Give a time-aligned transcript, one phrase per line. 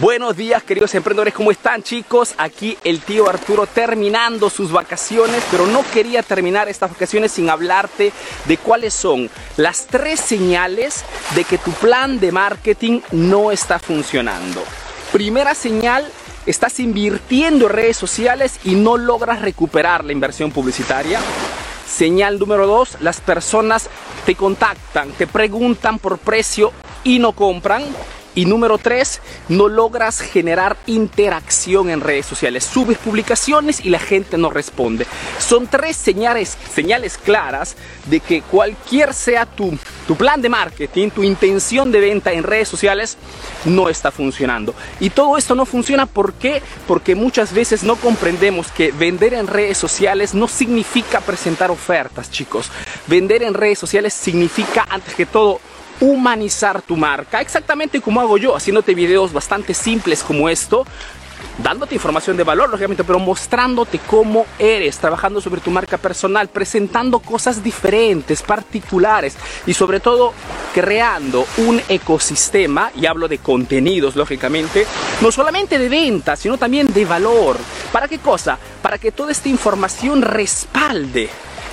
[0.00, 2.34] Buenos días queridos emprendedores, ¿cómo están chicos?
[2.38, 8.10] Aquí el tío Arturo terminando sus vacaciones, pero no quería terminar estas vacaciones sin hablarte
[8.46, 9.28] de cuáles son
[9.58, 14.64] las tres señales de que tu plan de marketing no está funcionando.
[15.12, 16.10] Primera señal,
[16.46, 21.20] estás invirtiendo en redes sociales y no logras recuperar la inversión publicitaria.
[21.86, 23.90] Señal número dos, las personas
[24.24, 26.72] te contactan, te preguntan por precio
[27.04, 27.84] y no compran.
[28.34, 32.64] Y número tres, no logras generar interacción en redes sociales.
[32.64, 35.06] Subes publicaciones y la gente no responde.
[35.38, 41.22] Son tres señales, señales claras de que cualquier sea tu, tu plan de marketing, tu
[41.22, 43.18] intención de venta en redes sociales,
[43.66, 44.74] no está funcionando.
[44.98, 46.62] Y todo esto no funciona ¿por qué?
[46.86, 52.70] Porque muchas veces no comprendemos que vender en redes sociales no significa presentar ofertas, chicos.
[53.06, 55.60] Vender en redes sociales significa, antes que todo,
[56.02, 60.84] humanizar tu marca, exactamente como hago yo, haciéndote videos bastante simples como esto,
[61.58, 67.20] dándote información de valor, lógicamente, pero mostrándote cómo eres, trabajando sobre tu marca personal, presentando
[67.20, 70.32] cosas diferentes, particulares y sobre todo
[70.74, 74.84] creando un ecosistema, y hablo de contenidos, lógicamente,
[75.20, 77.58] no solamente de venta, sino también de valor.
[77.92, 78.58] ¿Para qué cosa?
[78.80, 81.28] Para que toda esta información respalde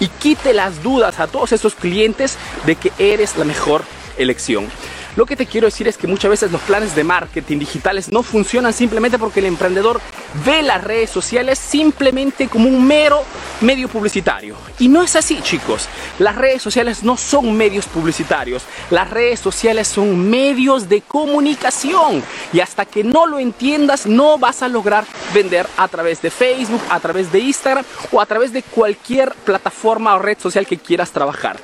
[0.00, 3.84] y quite las dudas a todos esos clientes de que eres la mejor
[4.18, 4.68] elección.
[5.16, 8.22] Lo que te quiero decir es que muchas veces los planes de marketing digitales no
[8.22, 10.00] funcionan simplemente porque el emprendedor
[10.44, 13.22] ve las redes sociales simplemente como un mero
[13.64, 14.56] medio publicitario.
[14.78, 15.88] Y no es así, chicos.
[16.18, 18.62] Las redes sociales no son medios publicitarios.
[18.90, 22.22] Las redes sociales son medios de comunicación.
[22.52, 26.82] Y hasta que no lo entiendas, no vas a lograr vender a través de Facebook,
[26.90, 31.10] a través de Instagram o a través de cualquier plataforma o red social que quieras
[31.10, 31.58] trabajar.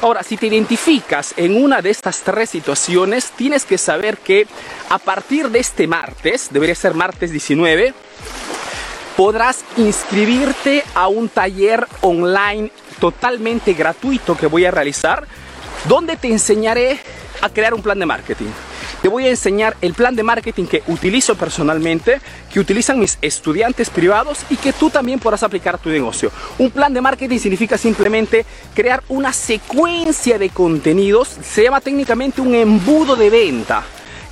[0.00, 4.46] Ahora, si te identificas en una de estas tres situaciones, tienes que saber que
[4.88, 7.94] a partir de este martes, debería ser martes 19,
[9.16, 15.26] podrás inscribirte a un taller online totalmente gratuito que voy a realizar,
[15.88, 17.00] donde te enseñaré
[17.40, 18.50] a crear un plan de marketing.
[19.02, 22.20] Te voy a enseñar el plan de marketing que utilizo personalmente,
[22.52, 26.30] que utilizan mis estudiantes privados y que tú también podrás aplicar a tu negocio.
[26.58, 32.54] Un plan de marketing significa simplemente crear una secuencia de contenidos, se llama técnicamente un
[32.54, 33.82] embudo de venta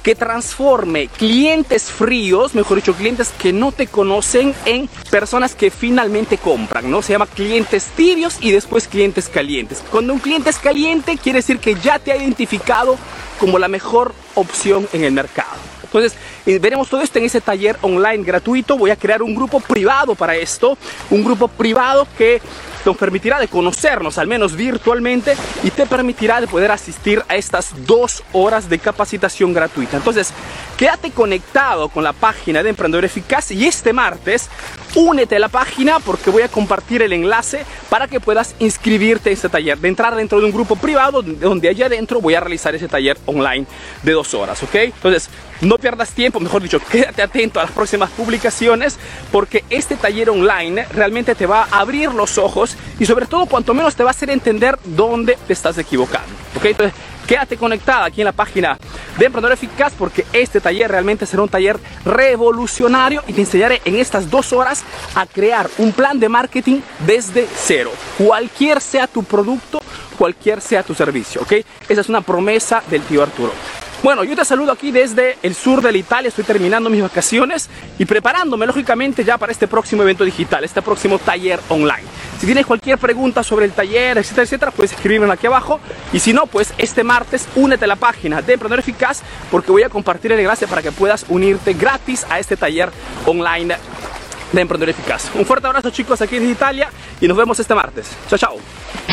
[0.03, 6.39] que transforme clientes fríos, mejor dicho, clientes que no te conocen en personas que finalmente
[6.39, 7.03] compran, ¿no?
[7.03, 9.83] Se llama clientes tibios y después clientes calientes.
[9.91, 12.97] Cuando un cliente es caliente quiere decir que ya te ha identificado
[13.39, 15.71] como la mejor opción en el mercado.
[15.83, 16.15] Entonces,
[16.47, 18.79] eh, veremos todo esto en ese taller online gratuito.
[18.79, 20.79] Voy a crear un grupo privado para esto,
[21.11, 22.41] un grupo privado que
[22.85, 27.87] nos permitirá de conocernos, al menos virtualmente, y te permitirá de poder asistir a estas
[27.87, 29.97] dos horas de capacitación gratuita.
[29.97, 30.33] Entonces,
[30.77, 34.49] quédate conectado con la página de Emprendedor Eficaz y este martes
[34.95, 39.33] únete a la página porque voy a compartir el enlace para que puedas inscribirte a
[39.33, 42.75] este taller, de entrar dentro de un grupo privado donde allá adentro voy a realizar
[42.75, 43.67] ese taller online
[44.03, 44.75] de dos horas, ¿ok?
[44.75, 45.29] Entonces,
[45.61, 48.99] no pierdas tiempo, mejor dicho, quédate atento a las próximas publicaciones
[49.31, 53.75] porque este taller online realmente te va a abrir los ojos y sobre todo cuanto
[53.75, 56.65] menos te va a hacer entender dónde te estás equivocando, ¿ok?
[56.67, 56.95] Entonces,
[57.27, 58.79] quédate conectada aquí en la página
[59.21, 63.97] de Emprendedor Eficaz porque este taller realmente será un taller revolucionario y te enseñaré en
[63.97, 64.83] estas dos horas
[65.15, 67.93] a crear un plan de marketing desde cero.
[68.17, 69.83] Cualquier sea tu producto,
[70.17, 71.53] cualquier sea tu servicio, ¿ok?
[71.87, 73.53] Esa es una promesa del tío Arturo.
[74.03, 77.69] Bueno, yo te saludo aquí desde el sur de la Italia, estoy terminando mis vacaciones
[77.99, 82.05] y preparándome lógicamente ya para este próximo evento digital, este próximo taller online.
[82.41, 85.79] Si tienes cualquier pregunta sobre el taller, etcétera, etcétera, puedes escribirme aquí abajo
[86.11, 89.21] y si no, pues este martes únete a la página de Emprendedor Eficaz
[89.51, 92.89] porque voy a compartir el enlace para que puedas unirte gratis a este taller
[93.27, 93.77] online
[94.53, 95.31] de Emprendedor Eficaz.
[95.35, 96.89] Un fuerte abrazo chicos aquí desde Italia
[97.21, 98.09] y nos vemos este martes.
[98.31, 99.10] Chao, chao.